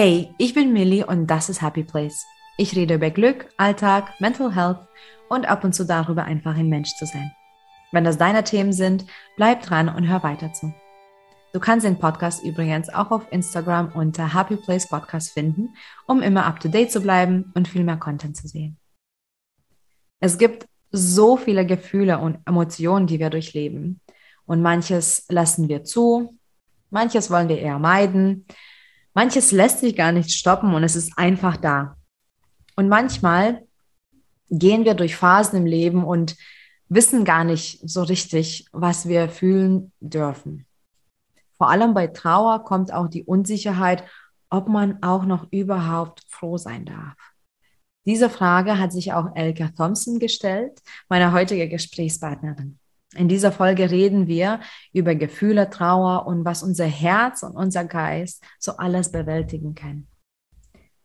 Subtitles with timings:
[0.00, 2.24] Hey, ich bin Millie und das ist Happy Place.
[2.56, 4.78] Ich rede über Glück, Alltag, Mental Health
[5.28, 7.32] und ab und zu darüber, einfach ein Mensch zu sein.
[7.90, 9.06] Wenn das deine Themen sind,
[9.36, 10.72] bleib dran und hör weiter zu.
[11.52, 15.74] Du kannst den Podcast übrigens auch auf Instagram unter Happy Place Podcast finden,
[16.06, 18.78] um immer up to date zu bleiben und viel mehr Content zu sehen.
[20.20, 24.00] Es gibt so viele Gefühle und Emotionen, die wir durchleben.
[24.46, 26.38] Und manches lassen wir zu,
[26.90, 28.46] manches wollen wir eher meiden,
[29.14, 31.96] manches lässt sich gar nicht stoppen und es ist einfach da.
[32.76, 33.66] Und manchmal
[34.50, 36.36] gehen wir durch Phasen im Leben und
[36.88, 40.66] wissen gar nicht so richtig, was wir fühlen dürfen.
[41.56, 44.04] Vor allem bei Trauer kommt auch die Unsicherheit,
[44.48, 47.16] ob man auch noch überhaupt froh sein darf.
[48.06, 52.78] Diese Frage hat sich auch Elke Thompson gestellt, meine heutige Gesprächspartnerin.
[53.14, 54.60] In dieser Folge reden wir
[54.92, 60.08] über Gefühle, Trauer und was unser Herz und unser Geist so alles bewältigen können.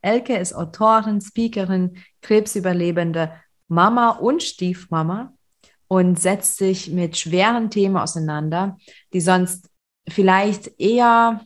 [0.02, 3.31] Elke ist Autorin, Speakerin, Krebsüberlebende,
[3.69, 5.33] Mama und Stiefmama
[5.88, 8.78] und setzt sich mit schweren Themen auseinander,
[9.13, 9.69] die sonst
[10.08, 11.45] vielleicht eher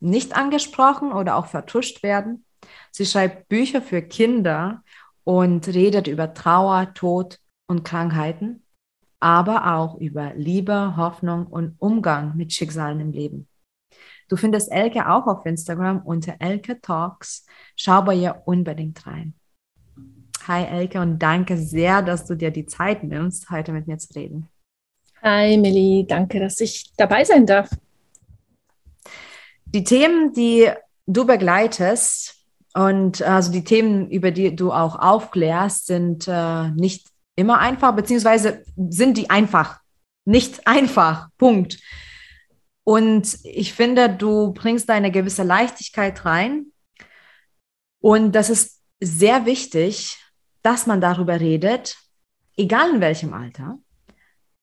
[0.00, 2.46] nicht angesprochen oder auch vertuscht werden.
[2.90, 4.82] Sie schreibt Bücher für Kinder
[5.24, 8.62] und redet über Trauer, Tod und Krankheiten,
[9.20, 13.48] aber auch über Liebe, Hoffnung und Umgang mit Schicksalen im Leben.
[14.28, 17.46] Du findest Elke auch auf Instagram unter Elke Talks.
[17.76, 19.34] Schau bei ihr unbedingt rein.
[20.46, 24.14] Hi Elke und danke sehr, dass du dir die Zeit nimmst, heute mit mir zu
[24.14, 24.48] reden.
[25.22, 27.70] Hi Millie, danke, dass ich dabei sein darf.
[29.66, 30.70] Die Themen, die
[31.06, 32.36] du begleitest
[32.74, 37.08] und also die Themen, über die du auch aufklärst, sind äh, nicht
[37.38, 39.80] immer einfach, beziehungsweise sind die einfach.
[40.24, 41.28] Nicht einfach.
[41.38, 41.78] Punkt.
[42.82, 46.66] Und ich finde, du bringst da eine gewisse Leichtigkeit rein.
[48.00, 50.18] Und das ist sehr wichtig,
[50.62, 51.96] dass man darüber redet,
[52.56, 53.78] egal in welchem Alter.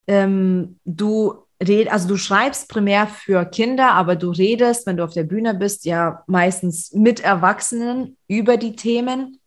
[0.07, 5.13] Ähm, du red, also du schreibst primär für Kinder, aber du redest, wenn du auf
[5.13, 9.39] der Bühne bist, ja meistens mit Erwachsenen über die Themen.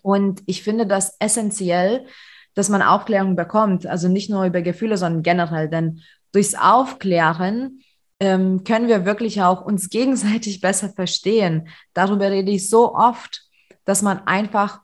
[0.00, 2.06] Und ich finde das essentiell,
[2.56, 3.86] dass man Aufklärung bekommt.
[3.86, 5.68] Also nicht nur über Gefühle, sondern generell.
[5.68, 6.00] Denn
[6.32, 7.80] durchs Aufklären
[8.18, 11.68] ähm, können wir wirklich auch uns gegenseitig besser verstehen.
[11.94, 13.42] Darüber rede ich so oft,
[13.84, 14.80] dass man einfach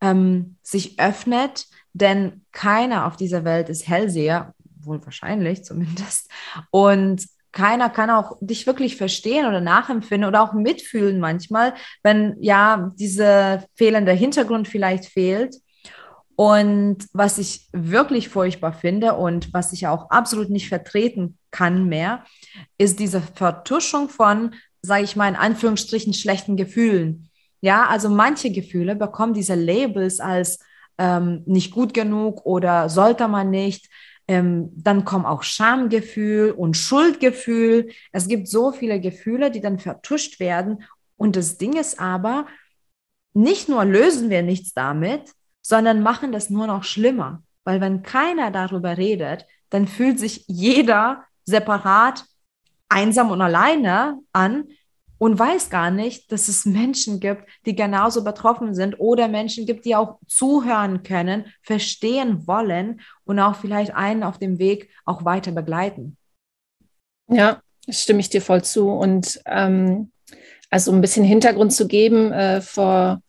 [0.00, 6.30] ähm, sich öffnet, denn keiner auf dieser Welt ist Hellseher wohl wahrscheinlich zumindest.
[6.70, 12.92] Und keiner kann auch dich wirklich verstehen oder nachempfinden oder auch mitfühlen manchmal, wenn ja
[12.98, 15.54] diese fehlende Hintergrund vielleicht fehlt.
[16.36, 22.24] Und was ich wirklich furchtbar finde und was ich auch absolut nicht vertreten kann mehr,
[22.76, 27.30] ist diese Vertuschung von, sage ich mal in Anführungsstrichen, schlechten Gefühlen.
[27.60, 30.58] Ja, also manche Gefühle bekommen diese Labels als
[30.98, 33.88] ähm, nicht gut genug oder sollte man nicht.
[34.26, 37.90] Ähm, dann kommen auch Schamgefühl und Schuldgefühl.
[38.12, 40.82] Es gibt so viele Gefühle, die dann vertuscht werden.
[41.16, 42.46] Und das Ding ist aber,
[43.34, 45.32] nicht nur lösen wir nichts damit,
[45.64, 47.42] sondern machen das nur noch schlimmer.
[47.64, 52.24] Weil wenn keiner darüber redet, dann fühlt sich jeder separat,
[52.88, 54.68] einsam und alleine an
[55.18, 59.86] und weiß gar nicht, dass es Menschen gibt, die genauso betroffen sind oder Menschen gibt,
[59.86, 65.52] die auch zuhören können, verstehen wollen und auch vielleicht einen auf dem Weg auch weiter
[65.52, 66.18] begleiten.
[67.28, 68.90] Ja, stimme ich dir voll zu.
[68.90, 70.12] Und ähm,
[70.68, 73.22] also um ein bisschen Hintergrund zu geben, äh, vor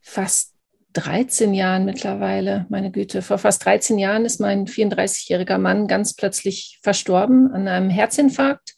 [0.00, 0.49] fast
[0.92, 6.78] 13 Jahren mittlerweile, meine Güte, vor fast 13 Jahren ist mein 34-jähriger Mann ganz plötzlich
[6.82, 8.74] verstorben an einem Herzinfarkt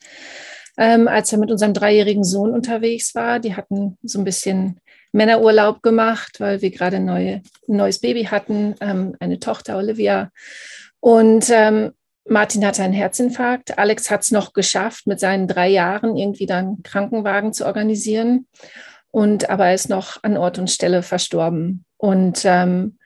[0.79, 3.39] ähm, als er mit unserem dreijährigen Sohn unterwegs war.
[3.39, 4.81] Die hatten so ein bisschen
[5.13, 10.31] Männerurlaub gemacht, weil wir gerade neue, ein neues Baby hatten, ähm, eine Tochter, Olivia.
[11.01, 11.93] Und ähm,
[12.27, 13.79] Martin hatte einen Herzinfarkt.
[13.79, 18.47] Alex hat es noch geschafft, mit seinen drei Jahren irgendwie dann Krankenwagen zu organisieren.
[19.11, 21.85] Und aber er ist noch an Ort und Stelle verstorben.
[22.03, 22.99] Und ähm,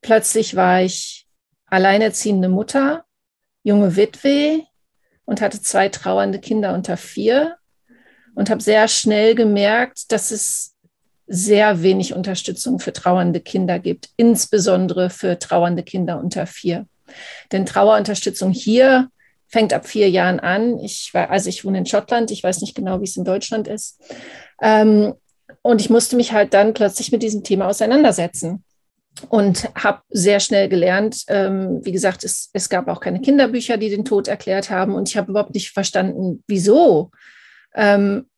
[0.00, 1.26] plötzlich war ich
[1.66, 3.04] alleinerziehende Mutter,
[3.64, 4.62] junge Witwe,
[5.24, 7.56] und hatte zwei trauernde Kinder unter vier
[8.36, 10.76] und habe sehr schnell gemerkt, dass es
[11.26, 16.86] sehr wenig Unterstützung für trauernde Kinder gibt, insbesondere für trauernde Kinder unter vier.
[17.50, 19.08] Denn Trauerunterstützung hier
[19.48, 20.78] fängt ab vier Jahren an.
[20.78, 23.66] Ich war, also ich wohne in Schottland, ich weiß nicht genau, wie es in Deutschland
[23.66, 24.00] ist.
[24.62, 25.14] Ähm,
[25.62, 28.64] und ich musste mich halt dann plötzlich mit diesem Thema auseinandersetzen
[29.28, 33.90] und habe sehr schnell gelernt, ähm, wie gesagt, es, es gab auch keine Kinderbücher, die
[33.90, 37.10] den Tod erklärt haben und ich habe überhaupt nicht verstanden, wieso.
[37.74, 38.28] Ähm,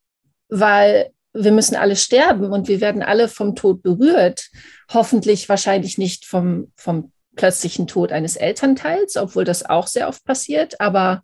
[0.48, 4.48] weil wir müssen alle sterben und wir werden alle vom Tod berührt.
[4.92, 10.80] Hoffentlich wahrscheinlich nicht vom, vom plötzlichen Tod eines Elternteils, obwohl das auch sehr oft passiert.
[10.80, 11.22] Aber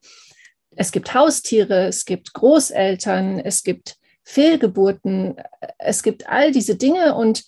[0.77, 3.97] es gibt Haustiere, es gibt Großeltern, es gibt
[4.33, 5.37] Fehlgeburten,
[5.79, 7.15] es gibt all diese Dinge.
[7.15, 7.45] Und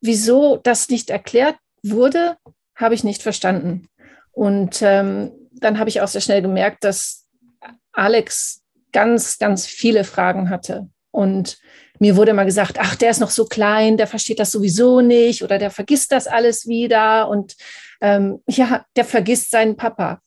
[0.00, 2.36] wieso das nicht erklärt wurde,
[2.74, 3.88] habe ich nicht verstanden.
[4.30, 7.28] Und ähm, dann habe ich auch sehr schnell gemerkt, dass
[7.92, 8.62] Alex
[8.92, 10.88] ganz, ganz viele Fragen hatte.
[11.10, 11.58] Und
[11.98, 15.42] mir wurde immer gesagt, ach, der ist noch so klein, der versteht das sowieso nicht
[15.42, 17.28] oder der vergisst das alles wieder.
[17.28, 17.56] Und
[18.00, 20.20] ähm, ja, der vergisst seinen Papa.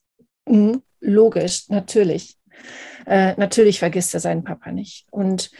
[0.47, 2.37] Mhm, logisch, natürlich.
[3.05, 5.05] Äh, natürlich vergisst er seinen Papa nicht.
[5.11, 5.51] Und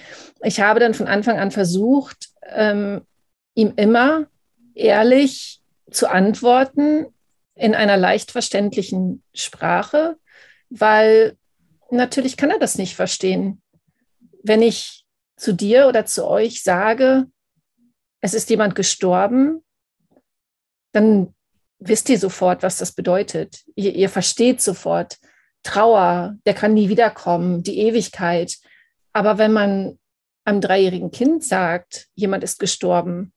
[0.42, 3.02] ich habe dann von Anfang an versucht, ähm,
[3.54, 4.28] ihm immer
[4.74, 5.62] ehrlich
[5.92, 7.06] zu antworten
[7.56, 10.18] in einer leicht verständlichen Sprache,
[10.70, 11.38] weil
[11.92, 13.62] natürlich kann er das nicht verstehen.
[14.44, 15.06] Wenn ich
[15.38, 17.26] zu dir oder zu euch sage,
[18.22, 19.64] es ist jemand gestorben,
[20.92, 21.34] dann
[21.80, 23.64] wisst ihr sofort, was das bedeutet.
[23.76, 25.18] Ihr, ihr versteht sofort
[25.66, 28.56] Trauer, der kann nie wiederkommen, die Ewigkeit.
[29.14, 29.98] Aber wenn man
[30.46, 33.34] einem dreijährigen Kind sagt, jemand ist gestorben,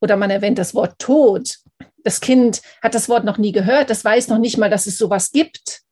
[0.00, 1.58] oder man erwähnt das Wort Tod,
[2.02, 4.98] das Kind hat das Wort noch nie gehört, das weiß noch nicht mal, dass es
[4.98, 5.82] sowas gibt.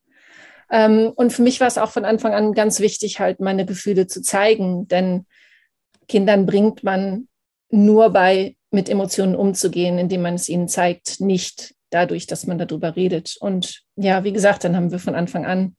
[0.71, 4.09] Ähm, und für mich war es auch von Anfang an ganz wichtig, halt meine Gefühle
[4.09, 5.27] zu zeigen, denn
[6.09, 7.29] Kindern bringt man
[7.71, 12.97] nur bei, mit Emotionen umzugehen, indem man es ihnen zeigt, nicht dadurch, dass man darüber
[12.97, 13.37] redet.
[13.39, 15.77] Und ja, wie gesagt, dann haben wir von Anfang an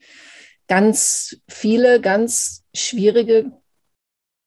[0.67, 3.51] ganz viele, ganz schwierige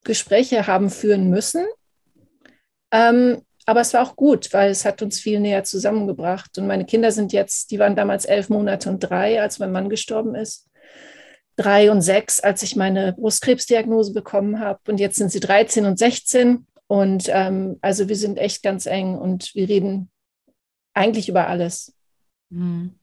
[0.04, 1.64] Gespräche haben führen müssen.
[2.92, 6.58] Ähm, aber es war auch gut, weil es hat uns viel näher zusammengebracht.
[6.58, 9.88] Und meine Kinder sind jetzt, die waren damals elf Monate und drei, als mein Mann
[9.88, 10.68] gestorben ist.
[11.56, 14.80] Drei und sechs, als ich meine Brustkrebsdiagnose bekommen habe.
[14.88, 16.66] Und jetzt sind sie 13 und 16.
[16.86, 20.10] Und ähm, also wir sind echt ganz eng und wir reden
[20.92, 21.94] eigentlich über alles.
[22.50, 22.98] Mhm.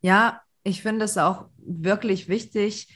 [0.00, 2.88] Ja, ich finde es auch wirklich wichtig,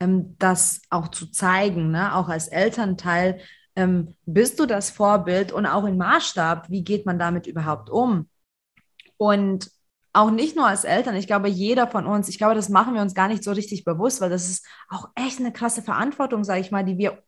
[0.00, 2.14] ähm, das auch zu zeigen, ne?
[2.14, 3.40] auch als Elternteil,
[3.74, 8.28] ähm, bist du das Vorbild und auch im Maßstab, wie geht man damit überhaupt um?
[9.18, 9.70] Und
[10.12, 13.02] auch nicht nur als Eltern, ich glaube, jeder von uns, ich glaube, das machen wir
[13.02, 16.60] uns gar nicht so richtig bewusst, weil das ist auch echt eine krasse Verantwortung, sage
[16.60, 17.22] ich mal, die wir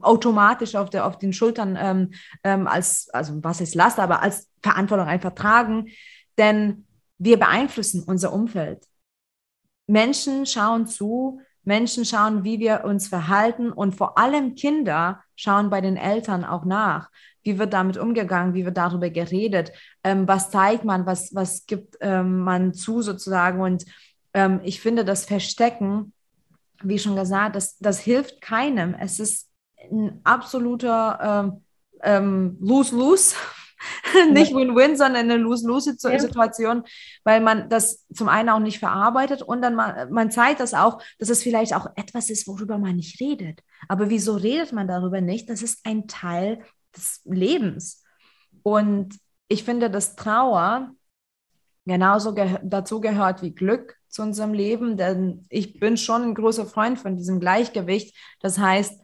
[0.00, 2.12] automatisch auf, der, auf den Schultern ähm,
[2.42, 5.88] ähm, als, also was ist Last, aber als Verantwortung einfach tragen,
[6.38, 6.85] denn
[7.18, 8.86] wir beeinflussen unser Umfeld.
[9.86, 15.80] Menschen schauen zu, Menschen schauen, wie wir uns verhalten und vor allem Kinder schauen bei
[15.80, 17.10] den Eltern auch nach.
[17.42, 18.54] Wie wird damit umgegangen?
[18.54, 19.72] Wie wird darüber geredet?
[20.04, 21.06] Ähm, was zeigt man?
[21.06, 23.60] Was, was gibt ähm, man zu sozusagen?
[23.60, 23.84] Und
[24.32, 26.12] ähm, ich finde, das Verstecken,
[26.82, 28.94] wie schon gesagt, das, das hilft keinem.
[28.94, 29.48] Es ist
[29.90, 31.64] ein absoluter ähm,
[32.02, 33.34] ähm, Lose-Lose
[34.32, 36.84] nicht Win-Win, sondern eine Lose-Lose-Situation, ja.
[37.24, 41.02] weil man das zum einen auch nicht verarbeitet und dann man, man zeigt das auch,
[41.18, 43.60] dass es vielleicht auch etwas ist, worüber man nicht redet.
[43.88, 45.50] Aber wieso redet man darüber nicht?
[45.50, 46.62] Das ist ein Teil
[46.96, 48.02] des Lebens.
[48.62, 49.18] Und
[49.48, 50.90] ich finde, dass Trauer
[51.84, 56.66] genauso ge dazu gehört wie Glück zu unserem Leben, denn ich bin schon ein großer
[56.66, 58.16] Freund von diesem Gleichgewicht.
[58.40, 59.00] Das heißt,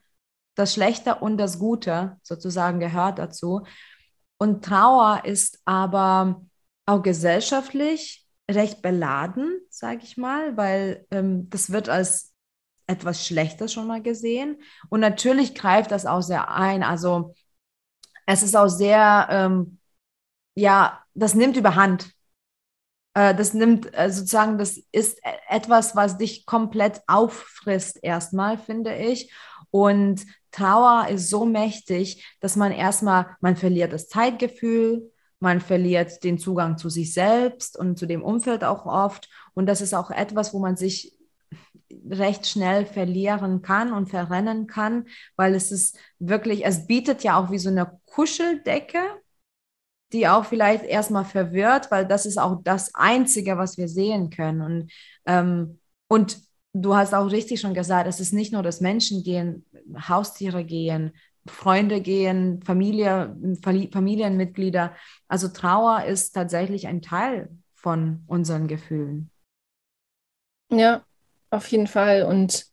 [0.54, 3.62] das Schlechte und das Gute sozusagen gehört dazu.
[4.42, 6.42] Und Trauer ist aber
[6.84, 12.34] auch gesellschaftlich recht beladen, sage ich mal, weil ähm, das wird als
[12.88, 14.60] etwas Schlechtes schon mal gesehen.
[14.88, 16.82] Und natürlich greift das auch sehr ein.
[16.82, 17.36] Also
[18.26, 19.78] es ist auch sehr, ähm,
[20.56, 22.10] ja, das nimmt überhand.
[23.14, 28.96] Äh, das nimmt äh, sozusagen, das ist e-, etwas, was dich komplett auffrisst erstmal, finde
[28.96, 29.32] ich.
[29.72, 35.10] Und Trauer ist so mächtig, dass man erstmal, man verliert das Zeitgefühl,
[35.40, 39.28] man verliert den Zugang zu sich selbst und zu dem Umfeld auch oft.
[39.54, 41.18] Und das ist auch etwas, wo man sich
[42.08, 47.50] recht schnell verlieren kann und verrennen kann, weil es ist wirklich, es bietet ja auch
[47.50, 49.00] wie so eine Kuscheldecke,
[50.12, 54.60] die auch vielleicht erstmal verwirrt, weil das ist auch das Einzige, was wir sehen können.
[54.60, 54.92] Und,
[55.26, 56.38] ähm, und
[56.72, 59.66] du hast auch richtig schon gesagt, es ist nicht nur das Menschen gehen,
[60.08, 61.12] Haustiere gehen,
[61.46, 64.94] Freunde gehen, Familie, Familienmitglieder.
[65.28, 69.30] Also Trauer ist tatsächlich ein Teil von unseren Gefühlen.
[70.70, 71.04] Ja,
[71.50, 72.22] auf jeden Fall.
[72.22, 72.66] Und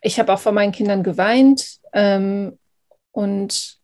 [0.00, 1.80] ich habe auch vor meinen Kindern geweint.
[1.92, 2.58] Ähm,
[3.10, 3.78] und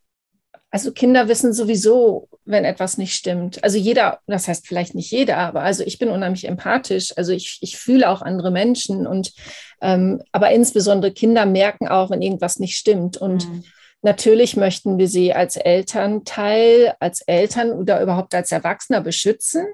[0.71, 3.63] also Kinder wissen sowieso wenn etwas nicht stimmt.
[3.65, 7.17] Also jeder, das heißt vielleicht nicht jeder, aber also ich bin unheimlich empathisch.
[7.17, 9.33] Also ich, ich fühle auch andere Menschen und
[9.81, 13.17] ähm, aber insbesondere Kinder merken auch, wenn irgendwas nicht stimmt.
[13.17, 13.65] Und mhm.
[14.03, 19.67] natürlich möchten wir sie als Elternteil, als Eltern oder überhaupt als Erwachsener beschützen.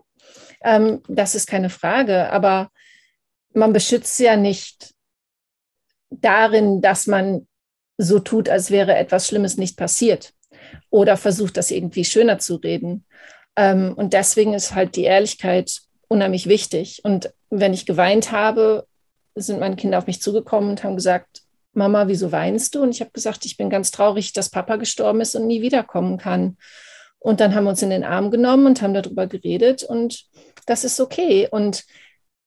[0.62, 2.30] Ähm, das ist keine Frage.
[2.30, 2.70] Aber
[3.52, 4.94] man beschützt sie ja nicht
[6.10, 7.48] darin, dass man
[7.98, 10.32] so tut, als wäre etwas Schlimmes nicht passiert
[10.90, 13.04] oder versucht, das irgendwie schöner zu reden.
[13.56, 17.00] Ähm, und deswegen ist halt die Ehrlichkeit unheimlich wichtig.
[17.04, 18.86] Und wenn ich geweint habe,
[19.34, 22.82] sind meine Kinder auf mich zugekommen und haben gesagt, Mama, wieso weinst du?
[22.82, 26.18] Und ich habe gesagt, ich bin ganz traurig, dass Papa gestorben ist und nie wiederkommen
[26.18, 26.56] kann.
[27.20, 30.24] Und dann haben wir uns in den Arm genommen und haben darüber geredet und
[30.66, 31.48] das ist okay.
[31.50, 31.84] Und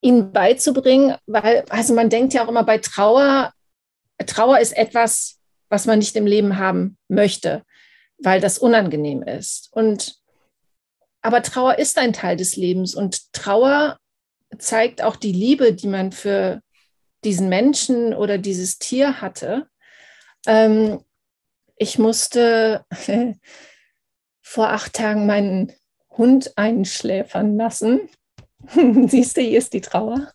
[0.02, 3.54] ihnen beizubringen, weil, also man denkt ja auch immer bei Trauer,
[4.26, 5.40] Trauer ist etwas,
[5.70, 7.64] was man nicht im Leben haben möchte,
[8.24, 9.70] weil das unangenehm ist.
[9.72, 10.20] Und
[11.22, 13.98] aber Trauer ist ein Teil des Lebens und Trauer
[14.58, 16.62] zeigt auch die Liebe, die man für
[17.24, 19.68] diesen Menschen oder dieses Tier hatte.
[20.46, 21.02] Ähm,
[21.78, 22.86] ich musste
[24.42, 25.72] vor acht Tagen meinen
[26.10, 28.10] Hund einschläfern lassen
[29.08, 30.32] Siehst du, hier ist die Trauer.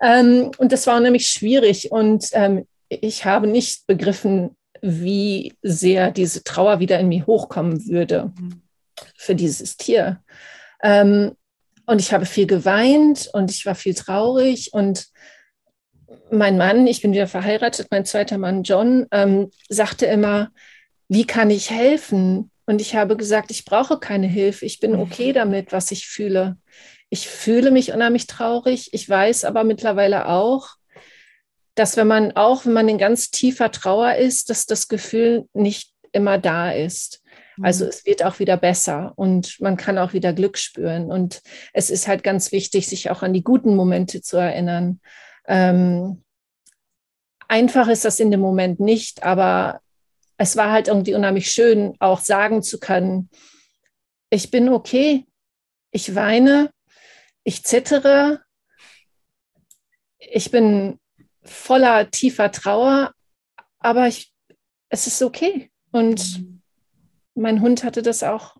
[0.00, 6.42] Ähm, und das war nämlich schwierig und ähm, ich habe nicht begriffen, wie sehr diese
[6.44, 8.32] Trauer wieder in mir hochkommen würde
[9.16, 10.22] für dieses Tier.
[10.82, 11.32] Ähm,
[11.86, 15.06] und ich habe viel geweint und ich war viel traurig und
[16.30, 20.50] mein Mann, ich bin wieder verheiratet, mein zweiter Mann John, ähm, sagte immer,
[21.08, 22.50] wie kann ich helfen?
[22.66, 26.58] Und ich habe gesagt, ich brauche keine Hilfe, ich bin okay damit, was ich fühle.
[27.08, 28.90] Ich fühle mich unheimlich traurig.
[28.92, 30.74] Ich weiß aber mittlerweile auch,
[31.78, 35.92] dass wenn man auch, wenn man in ganz tiefer Trauer ist, dass das Gefühl nicht
[36.12, 37.22] immer da ist.
[37.60, 37.90] Also mhm.
[37.90, 41.10] es wird auch wieder besser und man kann auch wieder Glück spüren.
[41.10, 41.40] Und
[41.72, 45.00] es ist halt ganz wichtig, sich auch an die guten Momente zu erinnern.
[45.46, 46.22] Ähm,
[47.46, 49.80] einfach ist das in dem Moment nicht, aber
[50.36, 53.28] es war halt irgendwie unheimlich schön, auch sagen zu können,
[54.30, 55.26] ich bin okay,
[55.90, 56.70] ich weine,
[57.44, 58.40] ich zittere,
[60.18, 61.00] ich bin
[61.48, 63.12] voller tiefer Trauer,
[63.78, 64.32] aber ich,
[64.88, 65.70] es ist okay.
[65.90, 66.44] Und
[67.34, 68.56] mein Hund hatte das auch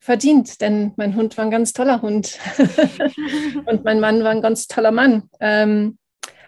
[0.00, 2.38] verdient, denn mein Hund war ein ganz toller Hund
[3.66, 5.28] und mein Mann war ein ganz toller Mann.
[5.40, 5.98] Ähm,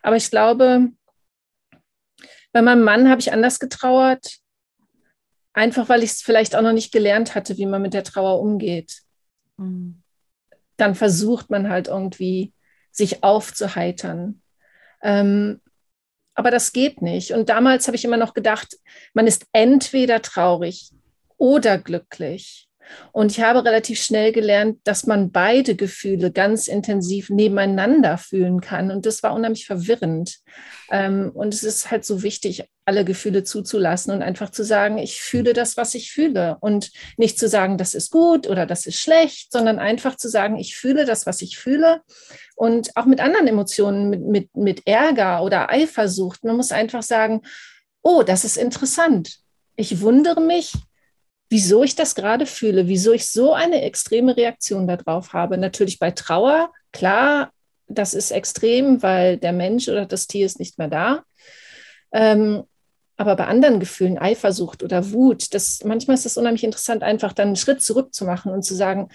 [0.03, 0.89] aber ich glaube,
[2.53, 4.39] bei meinem Mann habe ich anders getrauert,
[5.53, 8.41] einfach weil ich es vielleicht auch noch nicht gelernt hatte, wie man mit der Trauer
[8.41, 9.03] umgeht.
[9.57, 10.03] Mhm
[10.79, 12.55] dann versucht man halt irgendwie,
[12.91, 14.41] sich aufzuheitern.
[15.03, 15.61] Ähm,
[16.35, 17.33] aber das geht nicht.
[17.33, 18.77] Und damals habe ich immer noch gedacht,
[19.13, 20.93] man ist entweder traurig
[21.37, 22.68] oder glücklich.
[23.13, 28.91] Und ich habe relativ schnell gelernt, dass man beide Gefühle ganz intensiv nebeneinander fühlen kann.
[28.91, 30.39] Und das war unheimlich verwirrend.
[30.91, 35.21] Ähm, und es ist halt so wichtig, alle Gefühle zuzulassen und einfach zu sagen, ich
[35.21, 36.57] fühle das, was ich fühle.
[36.61, 40.57] Und nicht zu sagen, das ist gut oder das ist schlecht, sondern einfach zu sagen,
[40.57, 42.01] ich fühle das, was ich fühle.
[42.57, 46.45] Und auch mit anderen Emotionen, mit, mit, mit Ärger oder Eifersucht.
[46.45, 47.43] Man muss einfach sagen,
[48.03, 49.39] oh, das ist interessant.
[49.77, 50.73] Ich wundere mich,
[51.49, 55.59] wieso ich das gerade fühle, wieso ich so eine extreme Reaktion darauf habe.
[55.59, 57.53] Natürlich bei Trauer, klar,
[57.87, 61.25] das ist extrem, weil der Mensch oder das Tier ist nicht mehr da.
[62.13, 62.65] Ähm,
[63.17, 67.49] aber bei anderen Gefühlen, Eifersucht oder Wut, das, manchmal ist es unheimlich interessant, einfach dann
[67.49, 69.09] einen Schritt zurück zu machen und zu sagen,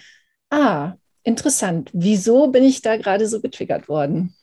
[0.50, 4.36] ah, interessant, wieso bin ich da gerade so getriggert worden?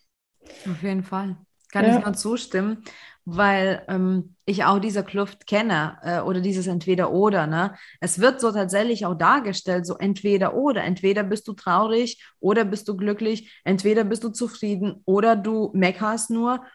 [0.69, 1.37] Auf jeden Fall.
[1.71, 1.99] Kann ja.
[1.99, 2.83] ich nur zustimmen
[3.25, 7.47] weil ähm, ich auch diese Kluft kenne äh, oder dieses Entweder-Oder.
[7.47, 7.75] Ne?
[7.99, 10.83] Es wird so tatsächlich auch dargestellt, so Entweder-Oder.
[10.83, 16.31] Entweder bist du traurig oder bist du glücklich, entweder bist du zufrieden oder du meckerst
[16.31, 16.65] nur.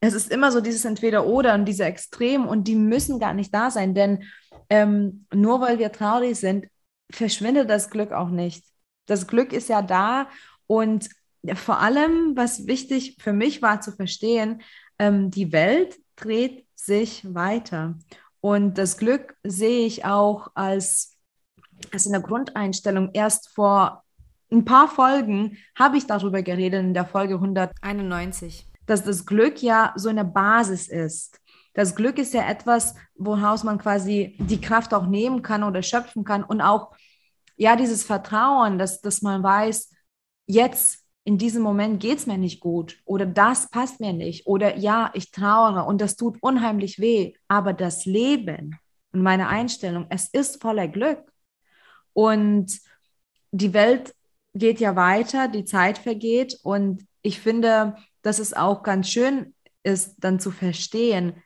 [0.00, 3.70] Es ist immer so dieses Entweder-Oder und diese Extrem und die müssen gar nicht da
[3.70, 4.24] sein, denn
[4.70, 6.66] ähm, nur weil wir traurig sind,
[7.10, 8.64] verschwindet das Glück auch nicht.
[9.06, 10.28] Das Glück ist ja da
[10.66, 11.08] und
[11.54, 14.62] vor allem, was wichtig für mich war zu verstehen,
[15.00, 17.94] ähm, die Welt dreht sich weiter.
[18.40, 21.16] Und das Glück sehe ich auch als,
[21.90, 23.10] als eine Grundeinstellung.
[23.14, 24.04] Erst vor
[24.52, 29.94] ein paar Folgen habe ich darüber geredet, in der Folge 191, dass das Glück ja
[29.96, 31.40] so eine Basis ist.
[31.72, 36.24] Das Glück ist ja etwas, woraus man quasi die Kraft auch nehmen kann oder schöpfen
[36.24, 36.94] kann und auch
[37.56, 39.90] ja dieses Vertrauen, dass, dass man weiß,
[40.46, 44.76] jetzt in diesem Moment geht es mir nicht gut oder das passt mir nicht oder
[44.76, 48.76] ja, ich trauere und das tut unheimlich weh, aber das Leben
[49.12, 51.32] und meine Einstellung, es ist voller Glück.
[52.14, 52.80] Und
[53.52, 54.12] die Welt
[54.54, 60.16] geht ja weiter, die Zeit vergeht und ich finde, dass es auch ganz schön ist,
[60.18, 61.40] dann zu verstehen,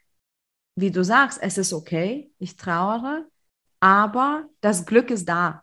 [0.76, 3.26] wie du sagst, es ist okay, ich trauere,
[3.80, 5.62] aber das Glück ist da.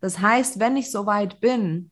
[0.00, 1.91] Das heißt, wenn ich so weit bin,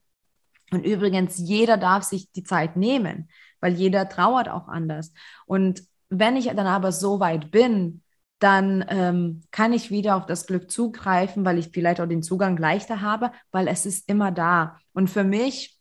[0.72, 3.28] und übrigens, jeder darf sich die Zeit nehmen,
[3.60, 5.12] weil jeder trauert auch anders.
[5.46, 8.02] Und wenn ich dann aber so weit bin,
[8.38, 12.56] dann ähm, kann ich wieder auf das Glück zugreifen, weil ich vielleicht auch den Zugang
[12.56, 14.78] leichter habe, weil es ist immer da.
[14.92, 15.78] Und für mich,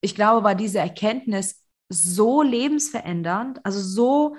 [0.00, 4.36] ich glaube, war diese Erkenntnis so lebensverändernd, also so,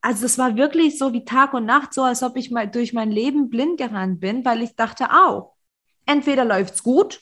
[0.00, 2.94] also es war wirklich so wie Tag und Nacht, so als ob ich mal durch
[2.94, 5.54] mein Leben blind gerannt bin, weil ich dachte auch,
[6.06, 7.20] entweder läuft es gut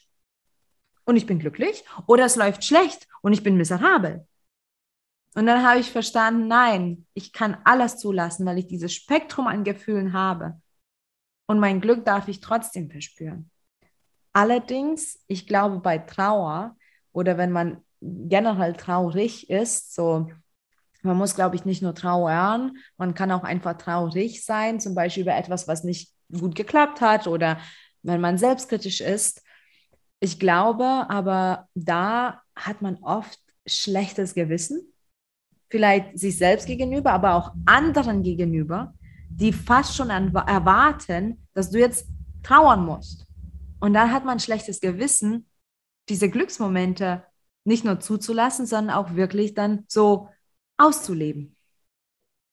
[1.11, 4.27] und ich bin glücklich oder es läuft schlecht und ich bin miserabel.
[5.35, 9.63] Und dann habe ich verstanden, nein, ich kann alles zulassen, weil ich dieses Spektrum an
[9.65, 10.61] Gefühlen habe.
[11.47, 13.51] Und mein Glück darf ich trotzdem verspüren.
[14.33, 16.77] Allerdings, ich glaube, bei Trauer
[17.13, 20.31] oder wenn man generell traurig ist, so,
[21.03, 25.25] man muss, glaube ich, nicht nur trauern, man kann auch einfach traurig sein, zum Beispiel
[25.25, 27.59] über etwas, was nicht gut geklappt hat oder
[28.03, 29.43] wenn man selbstkritisch ist.
[30.21, 34.93] Ich glaube, aber da hat man oft schlechtes Gewissen
[35.71, 38.93] vielleicht sich selbst gegenüber, aber auch anderen gegenüber,
[39.31, 42.07] die fast schon erwarten, dass du jetzt
[42.43, 43.27] trauern musst.
[43.79, 45.49] Und dann hat man schlechtes Gewissen,
[46.09, 47.25] diese Glücksmomente
[47.65, 50.29] nicht nur zuzulassen, sondern auch wirklich dann so
[50.77, 51.57] auszuleben.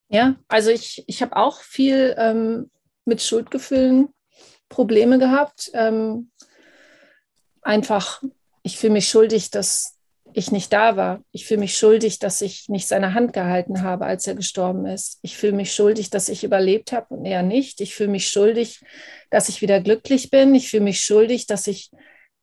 [0.09, 2.69] Ja, also ich, ich habe auch viel ähm,
[3.05, 4.09] mit Schuldgefühlen
[4.69, 5.71] Probleme gehabt.
[5.73, 6.31] Ähm,
[7.67, 8.23] einfach,
[8.63, 9.97] ich fühle mich schuldig, dass,
[10.37, 11.23] ich nicht da war.
[11.31, 15.17] Ich fühle mich schuldig, dass ich nicht seine Hand gehalten habe, als er gestorben ist.
[15.23, 17.81] Ich fühle mich schuldig, dass ich überlebt habe und er nicht.
[17.81, 18.81] Ich fühle mich schuldig,
[19.31, 20.53] dass ich wieder glücklich bin.
[20.53, 21.89] Ich fühle mich schuldig, dass ich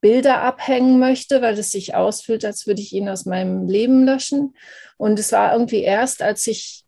[0.00, 4.56] Bilder abhängen möchte, weil es sich ausfühlt, als würde ich ihn aus meinem Leben löschen.
[4.96, 6.84] Und es war irgendwie erst, als ich,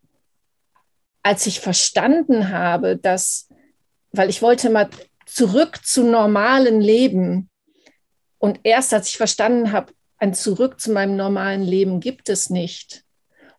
[1.23, 3.47] als ich verstanden habe, dass,
[4.11, 4.89] weil ich wollte mal
[5.25, 7.49] zurück zu normalen Leben.
[8.39, 13.03] Und erst als ich verstanden habe, ein Zurück zu meinem normalen Leben gibt es nicht.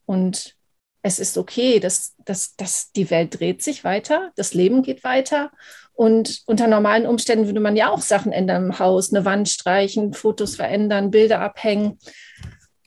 [0.06, 0.56] Und
[1.02, 5.50] es ist okay, dass, dass, dass die Welt dreht sich weiter, das Leben geht weiter.
[5.92, 10.14] Und unter normalen Umständen würde man ja auch Sachen ändern im Haus, eine Wand streichen,
[10.14, 11.98] Fotos verändern, Bilder abhängen.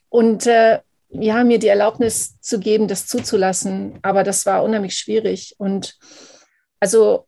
[0.10, 4.00] Und äh, ja, mir die Erlaubnis zu geben, das zuzulassen.
[4.02, 5.56] Aber das war unheimlich schwierig.
[5.58, 5.98] Und
[6.80, 7.28] also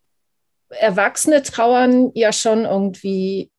[0.69, 3.51] Erwachsene trauern ja schon irgendwie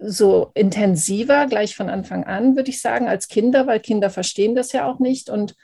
[0.00, 4.72] so intensiver, gleich von Anfang an, würde ich sagen, als Kinder, weil Kinder verstehen das
[4.72, 5.28] ja auch nicht.
[5.28, 5.54] Und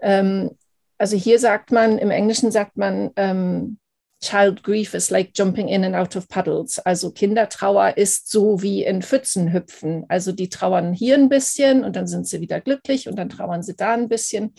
[0.00, 0.50] ähm,
[0.98, 3.78] also hier sagt man, im Englischen sagt man, ähm,
[4.26, 6.80] Child Grief is like jumping in and out of puddles.
[6.80, 10.04] Also Kindertrauer ist so wie in Pfützen hüpfen.
[10.08, 13.62] Also die trauern hier ein bisschen und dann sind sie wieder glücklich und dann trauern
[13.62, 14.52] sie da ein bisschen.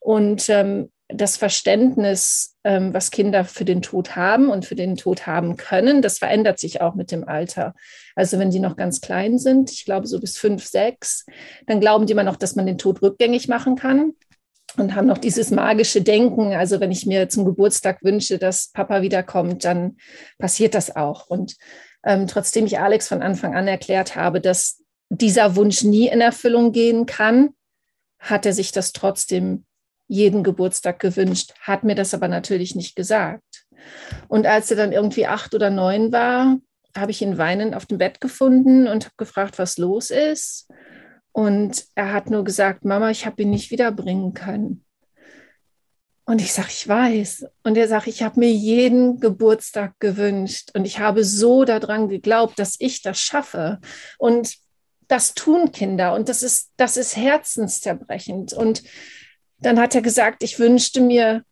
[0.00, 5.26] Und ähm, das Verständnis, ähm, was Kinder für den Tod haben und für den Tod
[5.26, 7.74] haben können, das verändert sich auch mit dem Alter.
[8.14, 11.24] Also wenn die noch ganz klein sind, ich glaube so bis fünf, sechs,
[11.66, 14.12] dann glauben die immer noch, dass man den Tod rückgängig machen kann
[14.76, 16.52] und haben noch dieses magische Denken.
[16.52, 19.96] Also wenn ich mir zum Geburtstag wünsche, dass Papa wiederkommt, dann
[20.38, 21.28] passiert das auch.
[21.28, 21.56] Und
[22.04, 26.72] ähm, trotzdem ich Alex von Anfang an erklärt habe, dass dieser Wunsch nie in Erfüllung
[26.72, 27.50] gehen kann,
[28.18, 29.64] hat er sich das trotzdem
[30.06, 33.66] jeden Geburtstag gewünscht, hat mir das aber natürlich nicht gesagt.
[34.26, 36.58] Und als er dann irgendwie acht oder neun war,
[36.96, 40.68] habe ich ihn weinend auf dem Bett gefunden und habe gefragt, was los ist.
[41.32, 44.84] Und er hat nur gesagt, Mama, ich habe ihn nicht wiederbringen können.
[46.24, 47.46] Und ich sage, ich weiß.
[47.62, 52.58] Und er sagt, ich habe mir jeden Geburtstag gewünscht und ich habe so daran geglaubt,
[52.58, 53.80] dass ich das schaffe.
[54.18, 54.58] Und
[55.08, 58.52] das tun Kinder und das ist, das ist herzenszerbrechend.
[58.52, 58.82] Und
[59.58, 61.42] dann hat er gesagt, ich wünschte mir,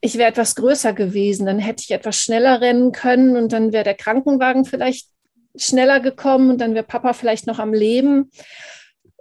[0.00, 3.84] ich wäre etwas größer gewesen, dann hätte ich etwas schneller rennen können und dann wäre
[3.84, 5.08] der Krankenwagen vielleicht
[5.56, 8.30] schneller gekommen und dann wäre Papa vielleicht noch am Leben.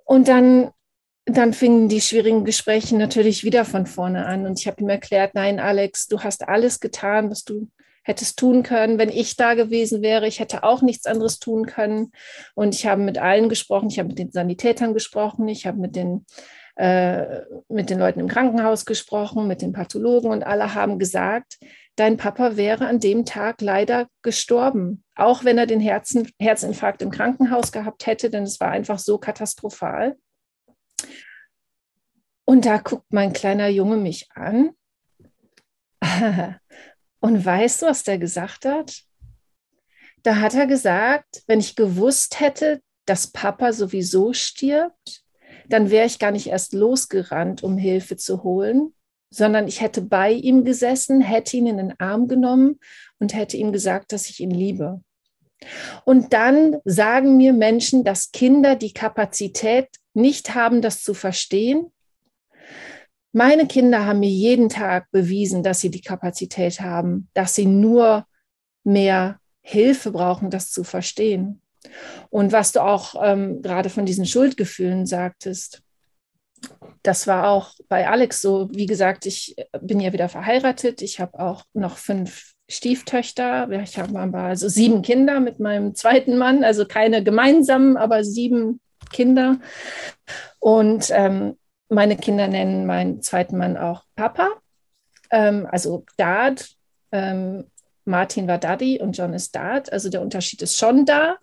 [0.06, 0.72] Und dann,
[1.26, 4.46] dann fingen die schwierigen Gespräche natürlich wieder von vorne an.
[4.46, 7.70] Und ich habe ihm erklärt, nein, Alex, du hast alles getan, was du
[8.04, 8.98] hättest tun können.
[8.98, 12.12] Wenn ich da gewesen wäre, ich hätte auch nichts anderes tun können.
[12.56, 15.96] Und ich habe mit allen gesprochen, ich habe mit den Sanitätern gesprochen, ich habe mit
[15.96, 16.26] den
[16.76, 21.60] äh, mit den Leuten im Krankenhaus gesprochen, mit den Pathologen und alle haben gesagt,
[21.96, 27.12] dein Papa wäre an dem Tag leider gestorben, auch wenn er den Herzen, Herzinfarkt im
[27.12, 30.18] Krankenhaus gehabt hätte, denn es war einfach so katastrophal.
[32.46, 34.72] Und da guckt mein kleiner Junge mich an.
[37.20, 39.04] Und weißt du, was der gesagt hat?
[40.24, 45.24] Da hat er gesagt, wenn ich gewusst hätte, dass Papa sowieso stirbt,
[45.68, 48.94] dann wäre ich gar nicht erst losgerannt, um Hilfe zu holen,
[49.32, 52.80] sondern ich hätte bei ihm gesessen, hätte ihn in den Arm genommen
[53.20, 55.02] und hätte ihm gesagt, dass ich ihn liebe.
[56.06, 61.92] Und dann sagen mir Menschen, dass Kinder die Kapazität nicht haben, das zu verstehen.
[63.32, 68.26] Meine Kinder haben mir jeden Tag bewiesen, dass sie die Kapazität haben, dass sie nur
[68.84, 71.62] mehr Hilfe brauchen, das zu verstehen.
[72.30, 75.82] Und was du auch ähm, gerade von diesen Schuldgefühlen sagtest,
[77.04, 78.70] das war auch bei Alex so.
[78.72, 81.02] Wie gesagt, ich bin ja wieder verheiratet.
[81.02, 83.70] Ich habe auch noch fünf Stieftöchter.
[83.84, 88.80] Ich habe also sieben Kinder mit meinem zweiten Mann, also keine gemeinsamen, aber sieben
[89.12, 89.60] Kinder.
[90.60, 91.58] Und ähm,
[91.90, 94.50] meine Kinder nennen meinen zweiten Mann auch Papa,
[95.32, 96.70] ähm, also Dad.
[97.12, 97.66] Ähm,
[98.06, 99.92] Martin war Daddy und John ist Dad.
[99.92, 101.38] Also der Unterschied ist schon da.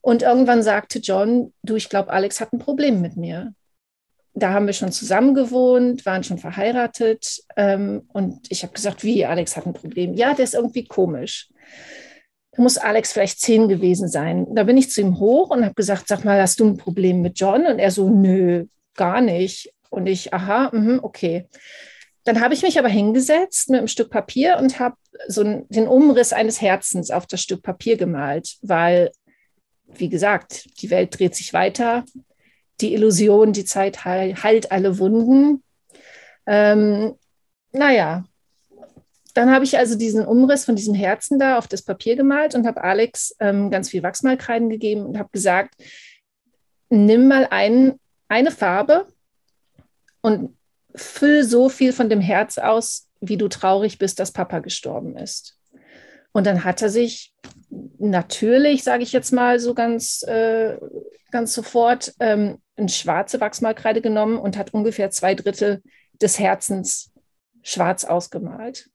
[0.00, 3.52] Und irgendwann sagte John, du, ich glaube, Alex hat ein Problem mit mir.
[4.38, 7.40] Da haben wir schon zusammen gewohnt, waren schon verheiratet.
[7.56, 10.14] Ähm, und ich habe gesagt, wie, Alex hat ein Problem.
[10.14, 11.48] Ja, der ist irgendwie komisch.
[12.52, 14.46] Da muss Alex vielleicht zehn gewesen sein.
[14.54, 17.22] Da bin ich zu ihm hoch und habe gesagt, sag mal, hast du ein Problem
[17.22, 17.66] mit John?
[17.66, 19.72] Und er so, nö, gar nicht.
[19.90, 21.48] Und ich, aha, mh, okay.
[22.24, 24.96] Dann habe ich mich aber hingesetzt mit einem Stück Papier und habe
[25.28, 29.10] so den Umriss eines Herzens auf das Stück Papier gemalt, weil,
[29.86, 32.04] wie gesagt, die Welt dreht sich weiter.
[32.80, 35.62] Die Illusion, die Zeit heilt alle Wunden.
[36.46, 37.14] Ähm,
[37.72, 38.24] naja,
[39.34, 42.66] dann habe ich also diesen Umriss von diesem Herzen da auf das Papier gemalt und
[42.66, 45.74] habe Alex ähm, ganz viel Wachsmalkreiden gegeben und habe gesagt,
[46.88, 49.06] nimm mal ein, eine Farbe
[50.22, 50.56] und
[50.94, 55.58] füll so viel von dem Herz aus, wie du traurig bist, dass Papa gestorben ist.
[56.32, 57.32] Und dann hat er sich
[57.98, 60.78] natürlich, sage ich jetzt mal so ganz, äh,
[61.30, 65.82] ganz sofort, ähm, eine schwarze Wachsmalkreide genommen und hat ungefähr zwei Drittel
[66.20, 67.12] des Herzens
[67.62, 68.90] schwarz ausgemalt.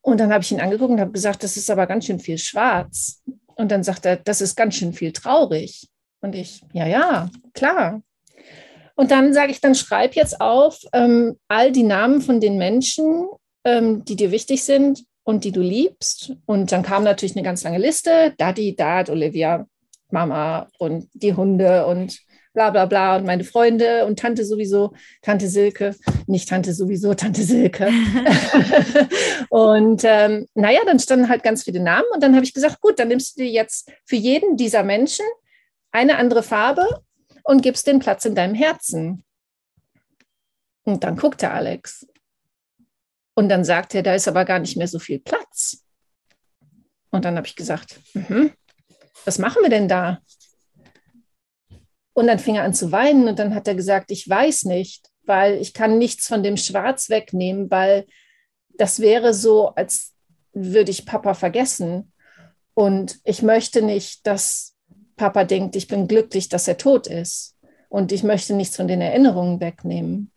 [0.00, 2.38] Und dann habe ich ihn angeguckt und habe gesagt, das ist aber ganz schön viel
[2.38, 3.22] schwarz.
[3.54, 5.88] Und dann sagt er, das ist ganz schön viel traurig.
[6.20, 8.02] Und ich, ja, ja, klar.
[8.96, 13.28] Und dann sage ich, dann schreib jetzt auf ähm, all die Namen von den Menschen,
[13.64, 16.36] ähm, die dir wichtig sind und die du liebst.
[16.46, 18.34] Und dann kam natürlich eine ganz lange Liste.
[18.36, 19.66] Daddy, Dad, Olivia,
[20.14, 22.18] Mama und die Hunde und
[22.54, 25.94] bla bla bla und meine Freunde und Tante sowieso, Tante Silke,
[26.26, 27.88] nicht Tante sowieso, Tante Silke.
[29.50, 32.98] und ähm, naja, dann standen halt ganz viele Namen und dann habe ich gesagt, gut,
[32.98, 35.26] dann nimmst du dir jetzt für jeden dieser Menschen
[35.90, 37.02] eine andere Farbe
[37.42, 39.24] und gibst den Platz in deinem Herzen.
[40.84, 42.06] Und dann guckte Alex.
[43.34, 45.84] Und dann sagte er, da ist aber gar nicht mehr so viel Platz.
[47.10, 48.52] Und dann habe ich gesagt, mhm,
[49.24, 50.20] was machen wir denn da?
[52.12, 55.10] Und dann fing er an zu weinen und dann hat er gesagt, ich weiß nicht,
[55.24, 58.06] weil ich kann nichts von dem Schwarz wegnehmen, weil
[58.76, 60.12] das wäre so, als
[60.52, 62.12] würde ich Papa vergessen.
[62.74, 64.74] Und ich möchte nicht, dass
[65.16, 67.56] Papa denkt, ich bin glücklich, dass er tot ist
[67.88, 70.30] und ich möchte nichts von den Erinnerungen wegnehmen.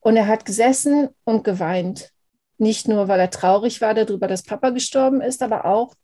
[0.00, 2.10] Und er hat gesessen und geweint.
[2.58, 5.94] Nicht nur, weil er traurig war darüber, dass Papa gestorben ist, aber auch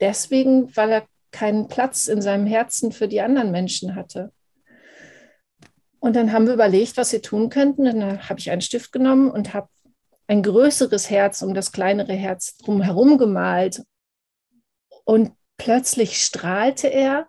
[0.00, 4.32] deswegen, weil er keinen Platz in seinem Herzen für die anderen Menschen hatte.
[6.00, 7.86] Und dann haben wir überlegt, was wir tun könnten.
[7.86, 9.68] Und dann habe ich einen Stift genommen und habe
[10.26, 13.82] ein größeres Herz um das kleinere Herz drumherum gemalt.
[15.04, 17.28] Und plötzlich strahlte er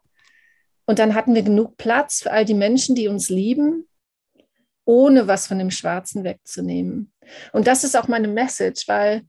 [0.89, 3.87] und dann hatten wir genug Platz für all die Menschen, die uns lieben,
[4.85, 7.13] ohne was von dem Schwarzen wegzunehmen.
[7.53, 9.21] Und das ist auch meine Message, weil,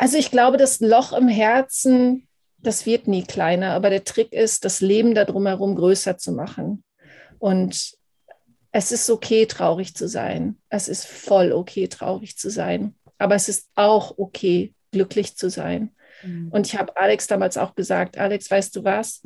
[0.00, 4.64] also ich glaube, das Loch im Herzen, das wird nie kleiner, aber der Trick ist,
[4.64, 6.82] das Leben da drumherum größer zu machen.
[7.38, 7.98] Und
[8.72, 10.56] es ist okay, traurig zu sein.
[10.70, 12.94] Es ist voll okay, traurig zu sein.
[13.18, 15.94] Aber es ist auch okay, glücklich zu sein.
[16.22, 16.48] Mhm.
[16.50, 19.22] Und ich habe Alex damals auch gesagt, Alex, weißt du was?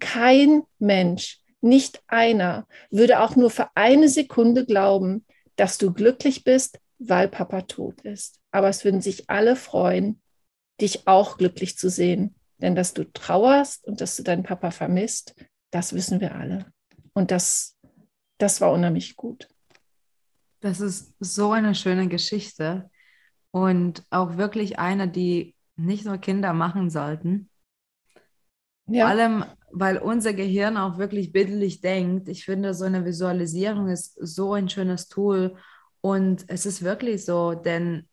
[0.00, 6.78] Kein Mensch, nicht einer, würde auch nur für eine Sekunde glauben, dass du glücklich bist,
[6.98, 8.40] weil Papa tot ist.
[8.54, 10.22] Aber es würden sich alle freuen,
[10.80, 12.36] dich auch glücklich zu sehen.
[12.58, 15.34] Denn dass du trauerst und dass du deinen Papa vermisst,
[15.72, 16.66] das wissen wir alle.
[17.14, 17.76] Und das,
[18.38, 19.48] das war unheimlich gut.
[20.60, 22.88] Das ist so eine schöne Geschichte
[23.50, 27.50] und auch wirklich eine, die nicht nur Kinder machen sollten.
[28.86, 29.06] Ja.
[29.06, 32.28] Vor allem, weil unser Gehirn auch wirklich bildlich denkt.
[32.28, 35.56] Ich finde, so eine Visualisierung ist so ein schönes Tool.
[36.00, 38.08] Und es ist wirklich so, denn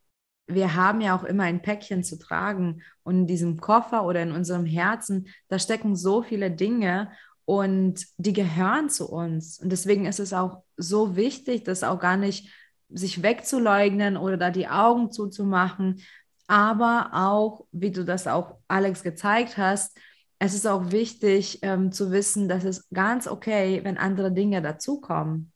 [0.54, 4.32] wir haben ja auch immer ein Päckchen zu tragen und in diesem Koffer oder in
[4.32, 7.12] unserem Herzen, da stecken so viele Dinge
[7.46, 9.60] und die gehören zu uns.
[9.60, 12.50] Und deswegen ist es auch so wichtig, das auch gar nicht
[12.90, 16.02] sich wegzuleugnen oder da die Augen zuzumachen,
[16.48, 19.98] aber auch, wie du das auch Alex gezeigt hast,
[20.38, 25.52] es ist auch wichtig ähm, zu wissen, dass es ganz okay, wenn andere Dinge dazukommen.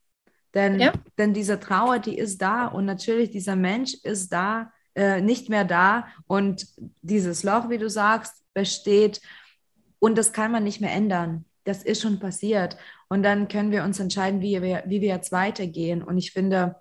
[0.54, 0.94] Denn, ja.
[1.18, 5.66] denn diese Trauer, die ist da und natürlich dieser Mensch ist da, äh, nicht mehr
[5.66, 6.68] da und
[7.02, 9.22] dieses Loch, wie du sagst, besteht
[10.00, 11.46] und das kann man nicht mehr ändern.
[11.64, 12.78] Das ist schon passiert
[13.10, 16.04] und dann können wir uns entscheiden, wie wir, wie wir jetzt weitergehen.
[16.04, 16.76] Und ich finde,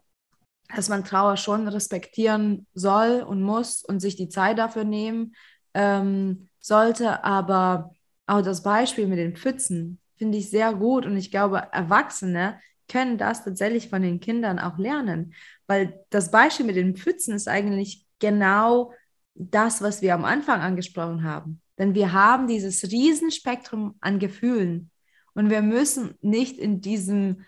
[0.74, 5.34] dass man Trauer schon respektieren soll und muss und sich die Zeit dafür nehmen
[5.74, 7.24] ähm, sollte.
[7.24, 7.94] Aber
[8.26, 13.18] auch das Beispiel mit den Pfützen finde ich sehr gut und ich glaube, Erwachsene können
[13.18, 15.34] das tatsächlich von den Kindern auch lernen,
[15.66, 18.92] weil das Beispiel mit den Pfützen ist eigentlich genau
[19.34, 21.60] das, was wir am Anfang angesprochen haben.
[21.78, 24.90] Denn wir haben dieses Riesenspektrum an Gefühlen
[25.34, 27.44] und wir müssen nicht in diesem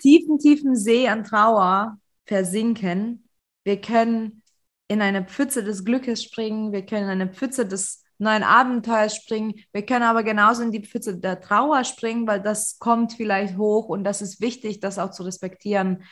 [0.00, 3.28] tiefen, tiefen See an Trauer versinken.
[3.64, 4.42] Wir können
[4.88, 9.54] in eine Pfütze des Glückes springen, wir können in eine Pfütze des neuen Abenteuers springen.
[9.72, 13.88] Wir können aber genauso in die Pfütze der Trauer springen, weil das kommt vielleicht hoch
[13.88, 16.04] und das ist wichtig, das auch zu respektieren.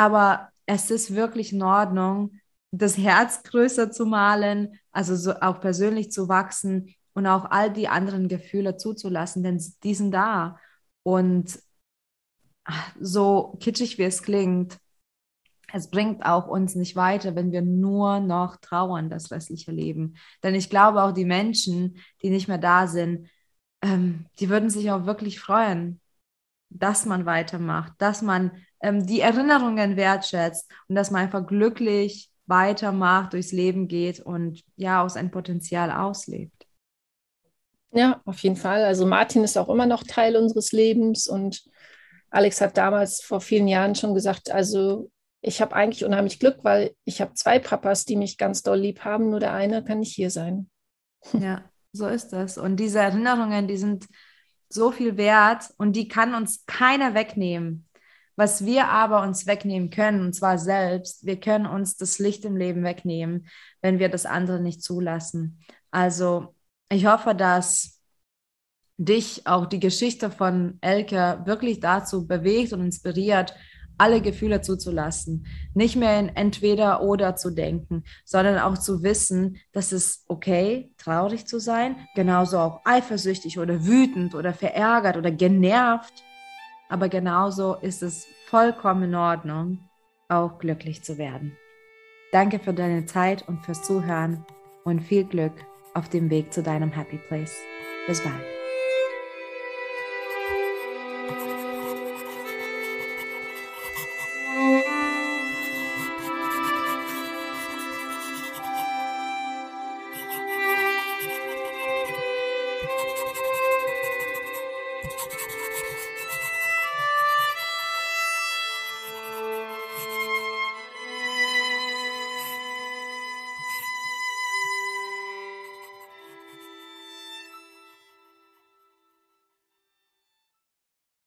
[0.00, 6.10] Aber es ist wirklich in Ordnung, das Herz größer zu malen, also so auch persönlich
[6.10, 10.58] zu wachsen und auch all die anderen Gefühle zuzulassen, denn die sind da.
[11.02, 11.60] Und
[12.98, 14.78] so kitschig wie es klingt,
[15.70, 20.16] es bringt auch uns nicht weiter, wenn wir nur noch trauern das restliche Leben.
[20.42, 23.28] Denn ich glaube auch die Menschen, die nicht mehr da sind,
[23.82, 26.00] ähm, die würden sich auch wirklich freuen,
[26.70, 33.32] dass man weitermacht, dass man ähm, die Erinnerungen wertschätzt und dass man einfach glücklich weitermacht,
[33.32, 36.66] durchs Leben geht und ja, aus ein Potenzial auslebt.
[37.92, 38.84] Ja, auf jeden Fall.
[38.84, 41.62] Also Martin ist auch immer noch Teil unseres Lebens und
[42.30, 45.10] Alex hat damals vor vielen Jahren schon gesagt, also
[45.42, 49.04] ich habe eigentlich unheimlich Glück, weil ich habe zwei Papas, die mich ganz doll lieb
[49.04, 50.70] haben, nur der eine kann nicht hier sein.
[51.32, 52.58] Ja, so ist das.
[52.58, 54.06] Und diese Erinnerungen, die sind
[54.68, 57.88] so viel wert und die kann uns keiner wegnehmen.
[58.36, 62.56] Was wir aber uns wegnehmen können, und zwar selbst, wir können uns das Licht im
[62.56, 63.48] Leben wegnehmen,
[63.82, 65.60] wenn wir das andere nicht zulassen.
[65.90, 66.54] Also
[66.90, 68.00] ich hoffe, dass
[68.96, 73.54] dich auch die Geschichte von Elke wirklich dazu bewegt und inspiriert,
[74.00, 79.92] alle Gefühle zuzulassen, nicht mehr in entweder oder zu denken, sondern auch zu wissen, dass
[79.92, 86.24] es okay, traurig zu sein, genauso auch eifersüchtig oder wütend oder verärgert oder genervt,
[86.90, 89.78] aber genauso ist es vollkommen in Ordnung,
[90.28, 91.56] auch glücklich zu werden.
[92.32, 94.44] Danke für deine Zeit und fürs Zuhören
[94.84, 95.54] und viel Glück
[95.94, 97.56] auf dem Weg zu deinem Happy Place.
[98.06, 98.49] Bis bald.